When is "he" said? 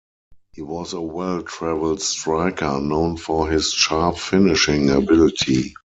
0.53-0.63